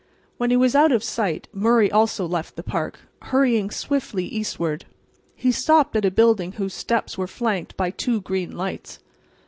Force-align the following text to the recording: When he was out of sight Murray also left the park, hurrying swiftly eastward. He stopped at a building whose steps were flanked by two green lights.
When 0.37 0.49
he 0.49 0.57
was 0.57 0.73
out 0.73 0.91
of 0.91 1.03
sight 1.03 1.47
Murray 1.53 1.91
also 1.91 2.25
left 2.25 2.55
the 2.55 2.63
park, 2.63 3.01
hurrying 3.21 3.69
swiftly 3.69 4.25
eastward. 4.25 4.85
He 5.35 5.51
stopped 5.51 5.95
at 5.95 6.05
a 6.05 6.09
building 6.09 6.53
whose 6.53 6.73
steps 6.73 7.19
were 7.19 7.27
flanked 7.27 7.77
by 7.77 7.91
two 7.91 8.19
green 8.19 8.51
lights. 8.57 8.97